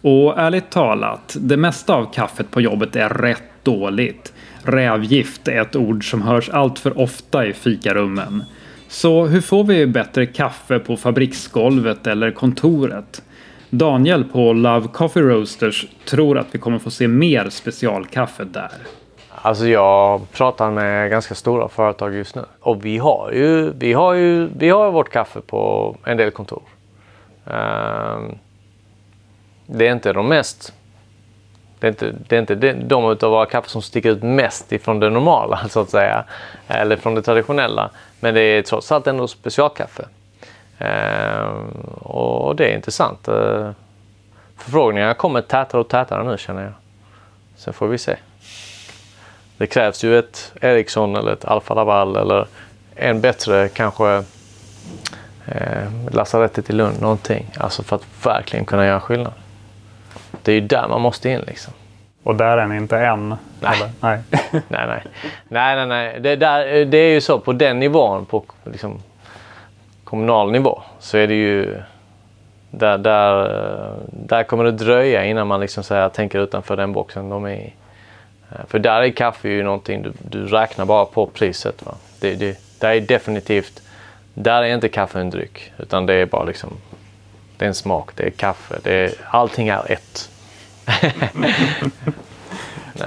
[0.00, 4.32] Och ärligt talat, det mesta av kaffet på jobbet är rätt dåligt.
[4.62, 8.44] Rävgift är ett ord som hörs allt för ofta i fikarummen.
[8.88, 13.22] Så hur får vi bättre kaffe på fabriksgolvet eller kontoret?
[13.70, 18.72] Daniel på Love Coffee Roasters tror att vi kommer få se mer specialkaffe där.
[19.44, 24.12] Alltså jag pratar med ganska stora företag just nu och vi har ju, vi har
[24.12, 26.62] ju, vi har vårt kaffe på en del kontor.
[27.44, 28.38] Um,
[29.66, 30.72] det är inte de mest
[31.80, 35.00] det är inte, det är inte de av våra kaffe som sticker ut mest ifrån
[35.00, 36.24] det normala så att säga.
[36.68, 37.90] Eller från det traditionella.
[38.20, 40.08] Men det är trots allt ändå specialkaffe.
[40.78, 43.28] Ehm, och det är intressant.
[43.28, 43.70] Eh,
[44.56, 46.72] förfrågningarna kommer tätare och tätare nu känner jag.
[47.56, 48.16] Sen får vi se.
[49.58, 52.46] Det krävs ju ett Ericsson eller ett Alfa Laval eller
[52.94, 54.24] en bättre kanske
[55.46, 57.46] eh, lasarettet i Lund någonting.
[57.58, 59.32] Alltså för att verkligen kunna göra skillnad.
[60.42, 61.72] Det är ju där man måste in liksom.
[62.22, 63.36] Och där är ni inte än?
[63.60, 63.92] Nej.
[64.00, 64.20] nej.
[64.50, 65.02] nej, nej.
[65.48, 66.20] nej, nej, nej.
[66.20, 69.02] Det, där, det är ju så på den nivån, på liksom,
[70.04, 71.76] kommunal nivå, så är det ju...
[72.70, 73.48] Där, där,
[74.10, 77.50] där kommer det dröja innan man liksom så här, tänker utanför den boxen de är
[77.50, 77.72] i.
[78.54, 81.86] Eh, för där är kaffe ju någonting du, du räknar bara på priset.
[81.86, 81.94] Va?
[82.20, 83.82] Det, det, där är definitivt...
[84.34, 86.70] Där är inte kaffe en dryck, utan det är bara liksom...
[87.56, 90.30] Det är en smak, det är kaffe, det är, allting är ett.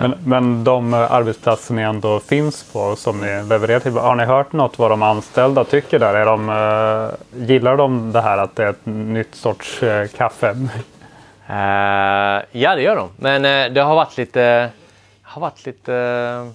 [0.02, 4.54] men, men de arbetsplatser ni ändå finns på som ni levererar till, har ni hört
[4.54, 6.14] något vad de anställda tycker där?
[6.14, 7.10] Är de, uh,
[7.48, 10.50] gillar de det här att det är ett nytt sorts uh, kaffe?
[10.50, 10.66] Uh,
[12.52, 13.10] ja, det gör de.
[13.18, 14.70] Men det har varit lite...
[15.30, 16.52] Har varit lite eh,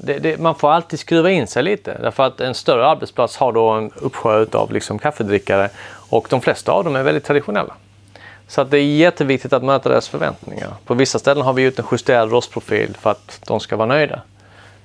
[0.00, 3.52] det, det, man får alltid skruva in sig lite därför att en större arbetsplats har
[3.52, 5.70] då en uppsjö av liksom kaffedrickare
[6.10, 7.74] och de flesta av dem är väldigt traditionella.
[8.48, 10.68] Så att det är jätteviktigt att möta deras förväntningar.
[10.84, 14.22] På vissa ställen har vi gjort en justerad rostprofil för att de ska vara nöjda.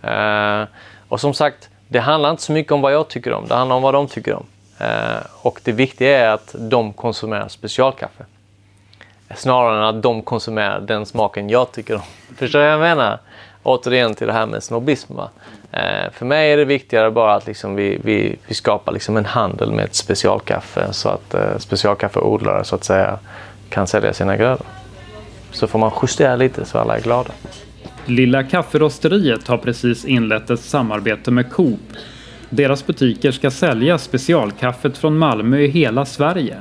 [0.03, 0.67] Uh,
[1.09, 3.75] och som sagt, det handlar inte så mycket om vad jag tycker om, det handlar
[3.75, 4.45] om vad de tycker om.
[4.81, 8.25] Uh, och det viktiga är att de konsumerar specialkaffe.
[9.35, 12.01] Snarare än att de konsumerar den smaken jag tycker om.
[12.37, 13.19] Förstår du vad jag menar?
[13.63, 15.13] Återigen till det här med snobbism.
[15.71, 19.25] Eh, för mig är det viktigare bara att liksom vi, vi, vi skapar liksom en
[19.25, 23.19] handel med ett specialkaffe så att eh, specialkaffeodlare så att säga
[23.69, 24.65] kan sälja sina grödor.
[25.51, 27.31] Så får man justera lite så alla är glada.
[28.05, 31.79] Lilla kafferosteriet har precis inlett ett samarbete med Coop.
[32.49, 36.57] Deras butiker ska sälja specialkaffet från Malmö i hela Sverige.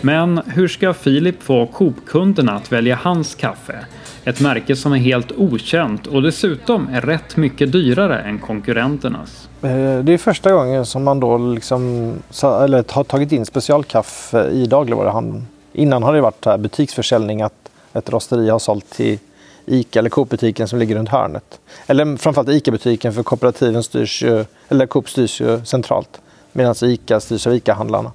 [0.00, 3.84] Men hur ska Filip få Coop-kunderna att välja hans kaffe?
[4.24, 9.48] Ett märke som är helt okänt och dessutom är rätt mycket dyrare än konkurrenternas.
[9.62, 14.66] Eh, det är första gången som man då liksom, eller har tagit in specialkaffe i
[14.66, 15.46] dagligvaruhandeln.
[15.72, 19.18] Innan har det varit här butiksförsäljning att ett rosteri har sålt till
[19.66, 21.60] ICA eller Coop-butiken som ligger runt hörnet.
[21.86, 26.20] Eller framförallt ICA-butiken för kooperativen styrs ju, eller Coop styrs ju centralt.
[26.52, 28.12] Medan ICA styrs av ICA-handlarna.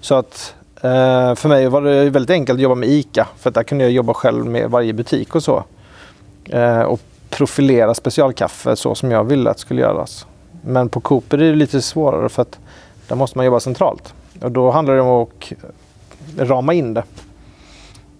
[0.00, 0.54] Så att
[0.84, 3.84] Uh, för mig var det väldigt enkelt att jobba med ICA för att där kunde
[3.84, 5.64] jag jobba själv med varje butik och så.
[6.54, 10.26] Uh, och profilera specialkaffe så som jag ville att det skulle göras.
[10.62, 12.58] Men på Coop är det lite svårare för att
[13.08, 14.14] där måste man jobba centralt.
[14.40, 15.52] Och då handlar det om att
[16.48, 17.02] rama in det.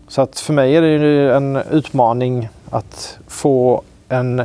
[0.09, 4.43] Så att för mig är det en utmaning att få en,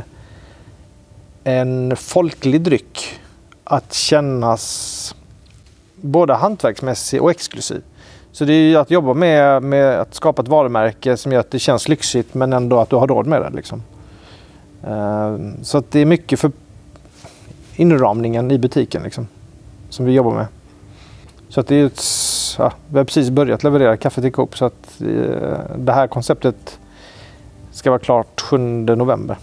[1.44, 3.20] en folklig dryck
[3.64, 5.14] att kännas
[5.96, 7.82] både hantverksmässig och exklusiv.
[8.34, 11.58] Så det är att jobba med, med att skapa ett varumärke som gör att det
[11.58, 13.50] känns lyxigt men ändå att du har råd med det.
[13.50, 13.82] Liksom.
[14.88, 16.52] Uh, så att det är mycket för
[17.76, 19.28] inramningen i butiken liksom,
[19.88, 20.46] som vi jobbar med.
[21.48, 22.02] Så att det är ett
[22.58, 26.78] ja, vi har precis börjat leverera kaffe till Coop så att uh, det här konceptet
[27.72, 29.38] ska vara klart 7 november.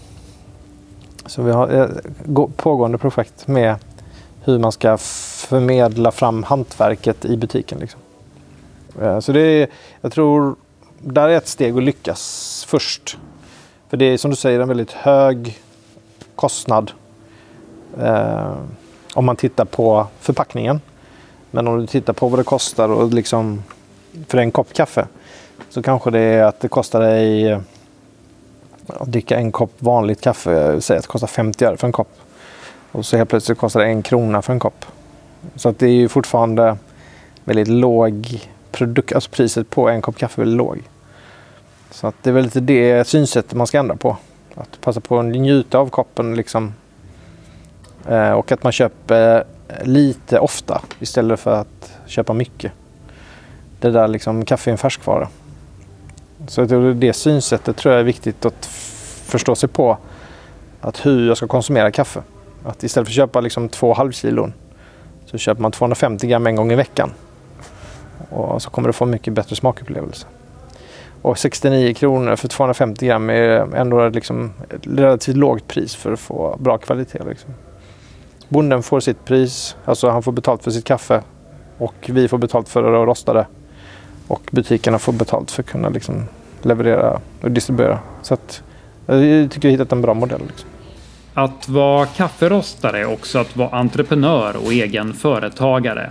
[1.26, 3.76] Så vi har eh, ett pågående projekt med
[4.44, 7.78] hur man ska förmedla fram hantverket i butiken.
[7.78, 8.00] Liksom.
[9.00, 9.68] Eh, så det är,
[10.00, 10.56] jag tror,
[10.98, 13.18] där är ett steg att lyckas först.
[13.88, 15.58] För det är som du säger en väldigt hög
[16.36, 16.90] kostnad
[18.00, 18.56] eh,
[19.14, 20.80] om man tittar på förpackningen.
[21.50, 23.62] Men om du tittar på vad det kostar och liksom
[24.26, 25.06] för en kopp kaffe
[25.68, 27.60] så kanske det är att det kostar dig eh,
[28.86, 30.80] att dricka en kopp vanligt kaffe.
[30.80, 32.12] Säg att det kostar 50 öre för en kopp.
[32.92, 34.84] Och så helt plötsligt kostar det en krona för en kopp.
[35.56, 36.76] Så att det är ju fortfarande
[37.44, 38.40] väldigt låg
[38.72, 40.82] produkt, alltså priset på en kopp kaffe är väldigt låg.
[41.90, 44.16] Så att det är väl lite det synsättet man ska ändra på.
[44.54, 46.74] Att passa på att njuta av koppen liksom.
[48.08, 49.44] Eh, och att man köper
[49.82, 52.72] lite ofta istället för att köpa mycket.
[53.80, 55.28] Det där liksom, kaffe är en färskvara.
[56.48, 58.66] Så det, det synsättet tror jag är viktigt att
[59.24, 59.98] förstå sig på.
[60.80, 62.22] Att hur jag ska konsumera kaffe.
[62.64, 64.52] Att istället för att köpa liksom två halvkilon
[65.26, 67.12] så köper man 250 gram en gång i veckan.
[68.30, 70.26] Och så kommer du få mycket bättre smakupplevelse.
[71.22, 76.20] Och 69 kronor för 250 gram är ändå liksom ett relativt lågt pris för att
[76.20, 77.18] få bra kvalitet.
[77.28, 77.50] Liksom.
[78.48, 81.22] Bonden får sitt pris, alltså han får betalt för sitt kaffe
[81.78, 83.46] och vi får betalt för att rosta det.
[84.28, 86.24] Och butikerna får betalt för att kunna liksom
[86.62, 87.98] leverera och distribuera.
[88.22, 88.62] Så att,
[89.06, 90.40] eh, jag tycker vi har hittat en bra modell.
[90.46, 90.68] Liksom.
[91.34, 96.10] Att vara kafferostare är också att vara entreprenör och egen företagare.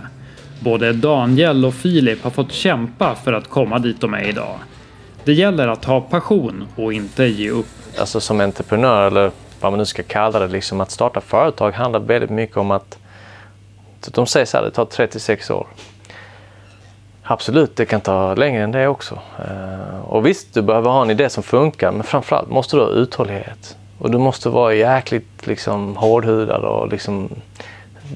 [0.62, 4.58] Både Daniel och Filip har fått kämpa för att komma dit de är idag.
[5.24, 7.66] Det gäller att ha passion och inte ge upp.
[7.98, 12.00] Alltså som entreprenör eller vad man nu ska kalla det, liksom att starta företag handlar
[12.00, 12.98] väldigt mycket om att
[14.10, 15.66] de säger så här, det tar 36 år.
[17.22, 19.18] Absolut, det kan ta längre än det också.
[19.38, 22.90] Eh, och visst, du behöver ha en idé som funkar, men framförallt måste du ha
[22.90, 23.76] uthållighet.
[23.98, 27.28] Och du måste vara jäkligt liksom, hårdhudad och liksom,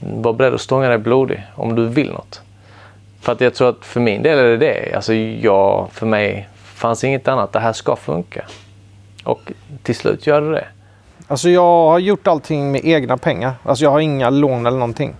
[0.01, 2.41] var beredd att stånga dig blodig om du vill något.
[3.21, 4.95] För att jag tror att för min del är det det.
[4.95, 7.53] Alltså jag, för mig fanns inget annat.
[7.53, 8.45] Det här ska funka.
[9.25, 10.67] Och till slut gör det det.
[11.29, 13.53] Alltså jag har gjort allting med egna pengar.
[13.63, 15.15] Alltså jag har inga lån eller någonting.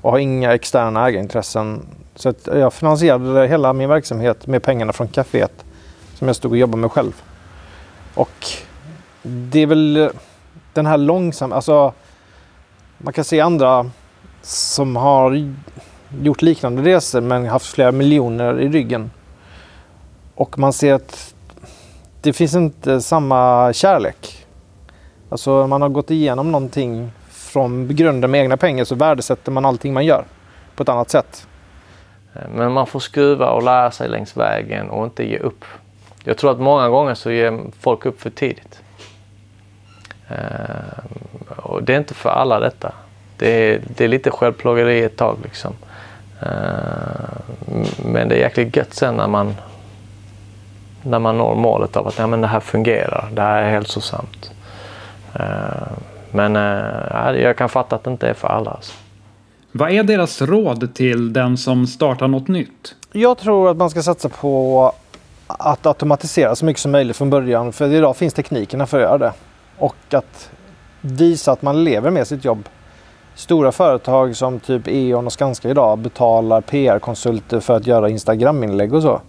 [0.00, 1.86] Och har inga externa ägarintressen.
[2.14, 5.64] Så att jag finansierade hela min verksamhet med pengarna från kaféet.
[6.14, 7.22] Som jag stod och jobbade med själv.
[8.14, 8.46] Och
[9.22, 10.10] det är väl
[10.72, 11.92] den här långsamma, alltså
[12.98, 13.90] man kan se andra
[14.42, 15.52] som har
[16.22, 19.10] gjort liknande resor men haft flera miljoner i ryggen.
[20.34, 21.34] Och man ser att
[22.20, 24.46] det finns inte samma kärlek.
[25.28, 29.92] Alltså man har gått igenom någonting från grunden med egna pengar så värdesätter man allting
[29.92, 30.24] man gör
[30.76, 31.46] på ett annat sätt.
[32.54, 35.64] Men man får skruva och lära sig längs vägen och inte ge upp.
[36.24, 38.80] Jag tror att många gånger så ger folk upp för tidigt.
[40.28, 41.08] Ehm,
[41.56, 42.92] och det är inte för alla detta.
[43.42, 45.72] Det är, det är lite självplågeri ett tag liksom.
[46.40, 46.48] Eh,
[48.04, 49.54] men det är jäkligt gött sen när man
[51.02, 54.50] när man når målet av att ja, men det här fungerar, det här är hälsosamt.
[55.34, 55.92] Eh,
[56.30, 56.54] men
[57.34, 58.70] jag kan fatta att det inte är för alla.
[58.70, 58.92] Alltså.
[59.72, 62.94] Vad är deras råd till den som startar något nytt?
[63.12, 64.92] Jag tror att man ska satsa på
[65.46, 67.72] att automatisera så mycket som möjligt från början.
[67.72, 69.32] För idag finns teknikerna för att göra det.
[69.78, 70.50] Och att
[71.00, 72.68] visa att man lever med sitt jobb.
[73.34, 79.02] Stora företag som typ E.ON och Skanska idag betalar PR-konsulter för att göra Instagram-inlägg och
[79.02, 79.20] så.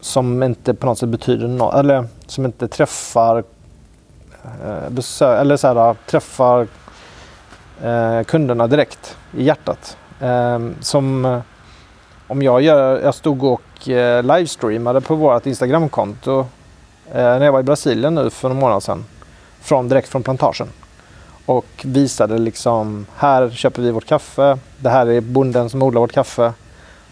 [0.00, 3.44] Som inte på något sätt betyder något, eller som inte träffar
[4.64, 4.84] eh,
[5.22, 6.66] eller så här, träffar
[7.82, 9.96] eh, kunderna direkt i hjärtat.
[10.20, 11.40] Ehm, eh, som
[12.26, 16.38] om jag, gör, jag stod och eh, livestreamade på vårt Instagramkonto
[17.10, 19.04] eh, när jag var i Brasilien nu för några månader sedan
[19.60, 20.68] från, direkt från plantagen.
[21.48, 24.58] Och visade liksom, här köper vi vårt kaffe.
[24.78, 26.52] Det här är bonden som odlar vårt kaffe.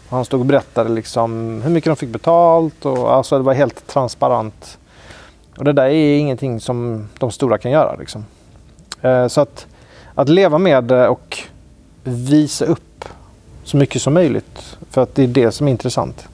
[0.09, 2.87] Och han stod och berättade liksom hur mycket de fick betalt.
[2.87, 4.79] Och, alltså det var helt transparent.
[5.57, 7.97] Och det där är ingenting som de stora kan göra.
[7.97, 8.25] Liksom.
[9.03, 9.67] Eh, så att,
[10.15, 11.39] att leva med det och
[12.05, 13.05] visa upp
[13.65, 14.79] så mycket som möjligt.
[14.91, 16.29] För att det är det som är intressant.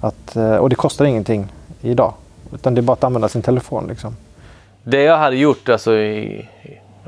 [0.00, 1.46] Att, eh, och det kostar ingenting
[1.80, 2.14] idag.
[2.54, 3.86] Utan det är bara att använda sin telefon.
[3.88, 4.16] Liksom.
[4.82, 6.48] Det jag hade gjort, alltså, i,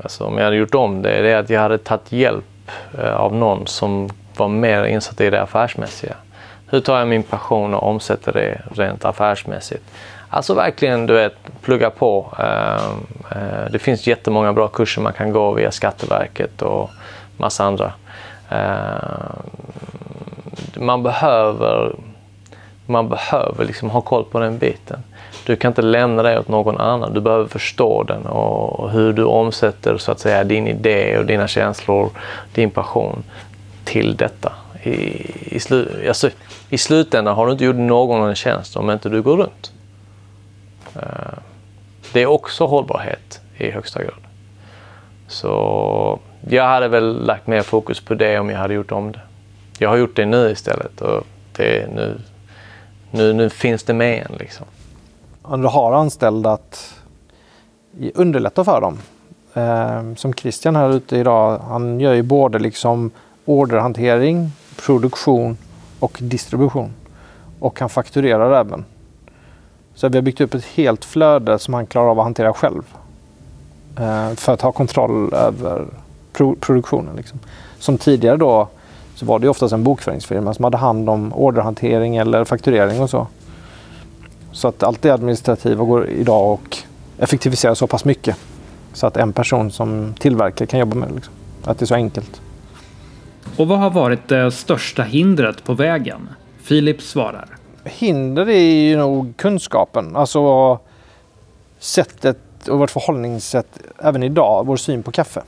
[0.03, 3.15] alltså om jag hade gjort om det, det är att jag hade tagit hjälp eh,
[3.15, 6.15] av någon som var mer insatt i det affärsmässiga.
[6.67, 9.83] Hur tar jag min passion och omsätter det rent affärsmässigt?
[10.29, 12.33] Alltså verkligen, du vet, plugga på.
[12.39, 12.85] Eh,
[13.31, 16.89] eh, det finns jättemånga bra kurser man kan gå via Skatteverket och
[17.37, 17.93] massa andra.
[20.75, 21.95] Man behöver,
[22.85, 25.03] man behöver liksom ha koll på den biten.
[25.49, 27.13] Du kan inte lämna det åt någon annan.
[27.13, 31.47] Du behöver förstå den och hur du omsätter så att säga din idé och dina
[31.47, 32.09] känslor,
[32.53, 33.23] din passion
[33.83, 34.53] till detta.
[34.83, 34.91] I,
[35.55, 36.29] i, slu, alltså,
[36.69, 39.71] I slutändan har du inte gjort någon en tjänst om inte du går runt.
[40.95, 41.39] Eh,
[42.13, 44.21] det är också hållbarhet i högsta grad.
[45.27, 46.19] Så
[46.49, 49.21] jag hade väl lagt mer fokus på det om jag hade gjort om det.
[49.77, 51.23] Jag har gjort det nu istället och
[51.55, 52.19] det, nu,
[53.11, 54.65] nu, nu finns det med en liksom
[55.49, 56.95] om du har anställda att
[58.13, 58.97] underlätta för dem.
[59.53, 63.11] Eh, som Christian här ute idag, han gör ju både liksom
[63.45, 64.51] orderhantering,
[64.85, 65.57] produktion
[65.99, 66.93] och distribution.
[67.59, 68.85] Och han fakturerar även.
[69.95, 72.83] Så vi har byggt upp ett helt flöde som han klarar av att hantera själv.
[73.97, 75.85] Eh, för att ha kontroll över
[76.33, 77.15] pro produktionen.
[77.15, 77.39] Liksom.
[77.79, 78.67] Som tidigare då
[79.15, 83.27] så var det oftast en bokföringsfirma som hade hand om orderhantering eller fakturering och så.
[84.51, 86.77] Så att allt det administrativa går idag och
[87.17, 88.35] effektiviserar så pass mycket.
[88.93, 91.15] Så att en person som tillverkare kan jobba med det.
[91.15, 91.33] Liksom.
[91.63, 92.41] Att det är så enkelt.
[93.57, 96.29] Och vad har varit det största hindret på vägen?
[96.61, 97.47] Filip svarar.
[97.83, 100.15] Hinder är ju nog kunskapen.
[100.15, 100.79] Alltså
[101.79, 102.37] sättet
[102.69, 105.41] och vårt förhållningssätt även idag, vår syn på kaffe.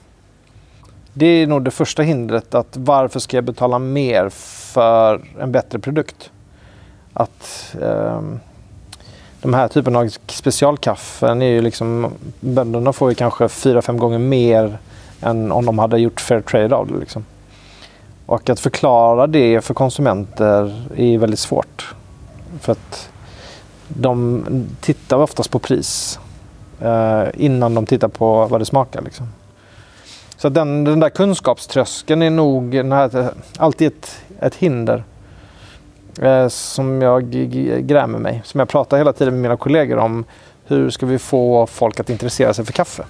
[1.13, 2.55] Det är nog det första hindret.
[2.55, 4.29] att Varför ska jag betala mer
[4.73, 6.31] för en bättre produkt?
[7.13, 8.21] Att eh,
[9.41, 14.19] de här typen av specialkaffen är ju liksom, bönderna får ju kanske fyra, fem gånger
[14.19, 14.77] mer
[15.21, 16.99] än om de hade gjort fair trade av det.
[16.99, 17.25] Liksom.
[18.25, 21.95] Och att förklara det för konsumenter är väldigt svårt.
[22.59, 23.09] För att
[23.87, 24.43] de
[24.81, 26.19] tittar oftast på pris
[26.81, 29.01] eh, innan de tittar på vad det smakar.
[29.01, 29.27] Liksom.
[30.37, 35.03] Så den, den där kunskapströskeln är nog här, alltid ett, ett hinder
[36.21, 37.31] eh, som jag
[37.87, 38.41] grämer mig.
[38.45, 40.23] Som jag pratar hela tiden med mina kollegor om.
[40.65, 43.03] Hur ska vi få folk att intressera sig för kaffe?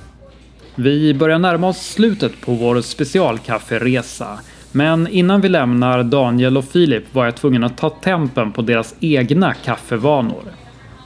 [0.76, 4.40] Vi börjar närma oss slutet på vår specialkafferesa.
[4.72, 8.96] Men innan vi lämnar Daniel och Filip var jag tvungen att ta tempen på deras
[9.00, 10.44] egna kaffevanor.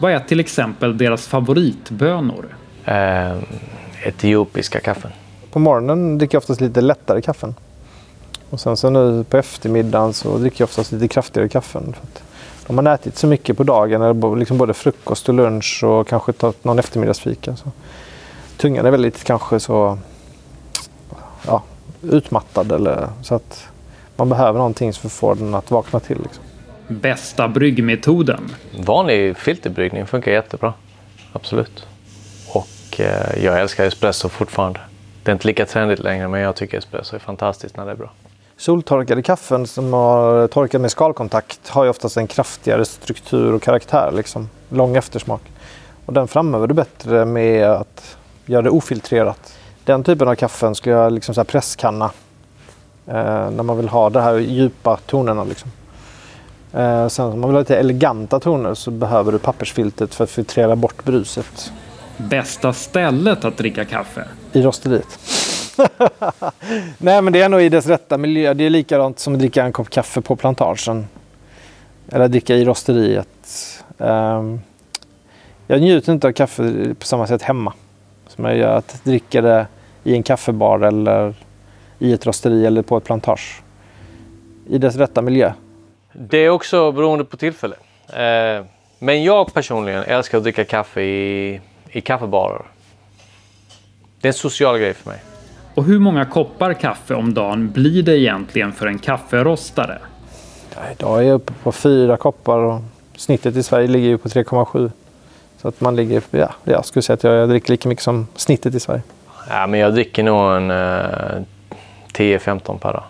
[0.01, 2.45] Vad är till exempel deras favoritbönor?
[2.85, 3.37] Eh,
[4.03, 5.11] etiopiska kaffen.
[5.51, 7.55] På morgonen dricker jag oftast lite lättare kaffen.
[8.49, 11.93] Och sen så nu på eftermiddagen så dricker jag oftast lite kraftigare kaffen.
[11.93, 12.23] För att
[12.67, 16.63] de har ätit så mycket på dagen, liksom både frukost och lunch och kanske tagit
[16.63, 17.55] någon eftermiddagsfika.
[17.55, 17.71] Så
[18.57, 19.97] tungan är väldigt kanske så
[21.47, 21.63] ja,
[22.01, 22.71] utmattad.
[22.71, 23.67] Eller, så att
[24.15, 26.17] man behöver någonting som får den att vakna till.
[26.23, 26.43] Liksom.
[26.87, 28.55] Bästa bryggmetoden?
[28.85, 30.73] Vanlig filterbryggning funkar jättebra.
[31.33, 31.85] Absolut.
[32.47, 34.79] Och eh, jag älskar espresso fortfarande.
[35.23, 37.95] Det är inte lika trendigt längre men jag tycker espresso är fantastiskt när det är
[37.95, 38.11] bra.
[38.57, 44.11] Soltorkade kaffen som har torkat med skalkontakt har ju oftast en kraftigare struktur och karaktär.
[44.15, 44.49] Liksom.
[44.69, 45.41] Lång eftersmak.
[46.05, 49.57] Och den framöver du bättre med att göra det ofiltrerat.
[49.83, 52.11] Den typen av kaffen skulle jag liksom så presskanna.
[53.07, 55.43] Eh, när man vill ha de här djupa tonerna.
[55.43, 55.71] Liksom.
[56.73, 60.29] Eh, sen om man vill ha lite eleganta toner så behöver du pappersfiltret för att
[60.29, 61.71] filtrera bort bruset.
[62.17, 64.27] Bästa stället att dricka kaffe?
[64.51, 65.19] I rosteriet.
[66.97, 68.53] Nej men det är nog i dess rätta miljö.
[68.53, 71.07] Det är likadant som att dricka en kopp kaffe på plantagen.
[72.11, 73.83] Eller dricka i rosteriet.
[73.97, 74.61] Um,
[75.67, 77.73] jag njuter inte av kaffe på samma sätt hemma.
[78.27, 79.67] Som jag gör att dricka det
[80.03, 81.33] i en kaffebar eller
[81.99, 83.61] i ett rosteri eller på ett plantage.
[84.69, 85.53] I dess rätta miljö.
[86.13, 87.75] Det är också beroende på tillfälle.
[88.07, 88.65] Eh,
[88.99, 92.65] men jag personligen älskar att dricka kaffe i, i kaffebarer.
[94.21, 95.19] Det är en social grej för mig.
[95.75, 99.97] Och hur många koppar kaffe om dagen blir det egentligen för en kafferostare?
[100.75, 102.81] Ja, idag är jag uppe på fyra koppar och
[103.15, 104.91] snittet i Sverige ligger ju på 3,7.
[105.61, 108.75] Så att man ligger, ja, jag skulle säga att jag dricker lika mycket som snittet
[108.75, 109.01] i Sverige.
[109.49, 111.41] Ja, men jag dricker nog en eh,
[112.13, 113.03] 10-15 per dag.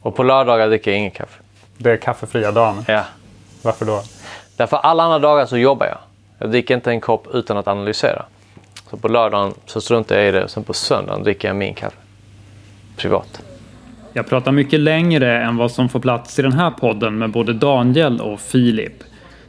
[0.00, 1.42] Och på lördagar dricker jag inget kaffe.
[1.78, 2.84] Det är kaffefria dagen?
[2.88, 3.04] Ja.
[3.62, 4.02] Varför då?
[4.56, 5.98] Därför alla andra dagar så jobbar jag.
[6.38, 8.24] Jag dricker inte en kopp utan att analysera.
[8.94, 10.48] Så på lördagen så struntar jag i det.
[10.48, 11.96] Sen på söndagen dricker jag min kaffe.
[12.96, 13.42] Privat.
[14.12, 17.52] Jag pratar mycket längre än vad som får plats i den här podden med både
[17.52, 18.92] Daniel och Filip.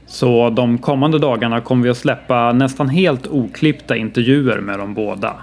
[0.07, 5.33] Så de kommande dagarna kommer vi att släppa nästan helt oklippta intervjuer med dem båda.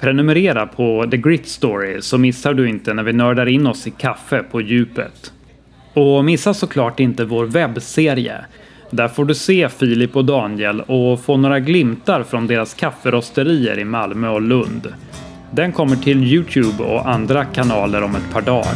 [0.00, 3.90] Prenumerera på The Grit Story så missar du inte när vi nördar in oss i
[3.90, 5.32] kaffe på djupet.
[5.94, 8.44] Och missa såklart inte vår webbserie.
[8.90, 13.84] Där får du se Filip och Daniel och få några glimtar från deras kafferosterier i
[13.84, 14.92] Malmö och Lund.
[15.50, 18.74] Den kommer till Youtube och andra kanaler om ett par dagar.